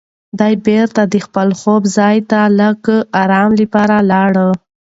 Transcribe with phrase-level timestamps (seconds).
[0.39, 1.15] دی بېرته د
[1.59, 2.79] خوب ځای ته د لږ
[3.21, 4.33] ارام لپاره لاړ.